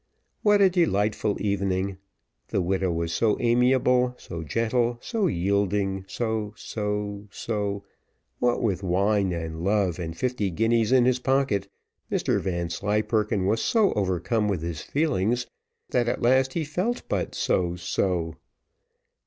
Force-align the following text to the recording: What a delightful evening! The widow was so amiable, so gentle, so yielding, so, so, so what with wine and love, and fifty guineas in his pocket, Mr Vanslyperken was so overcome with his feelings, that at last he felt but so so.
What 0.41 0.61
a 0.61 0.69
delightful 0.71 1.37
evening! 1.39 1.97
The 2.47 2.59
widow 2.59 2.91
was 2.91 3.13
so 3.13 3.37
amiable, 3.39 4.15
so 4.17 4.41
gentle, 4.41 4.97
so 4.99 5.27
yielding, 5.27 6.05
so, 6.07 6.55
so, 6.57 7.27
so 7.29 7.83
what 8.39 8.63
with 8.63 8.81
wine 8.81 9.31
and 9.31 9.63
love, 9.63 9.99
and 9.99 10.17
fifty 10.17 10.49
guineas 10.49 10.91
in 10.91 11.05
his 11.05 11.19
pocket, 11.19 11.67
Mr 12.11 12.39
Vanslyperken 12.41 13.45
was 13.45 13.61
so 13.61 13.93
overcome 13.93 14.47
with 14.47 14.63
his 14.63 14.81
feelings, 14.81 15.45
that 15.91 16.07
at 16.09 16.19
last 16.23 16.53
he 16.53 16.63
felt 16.65 17.03
but 17.07 17.35
so 17.35 17.75
so. 17.75 18.37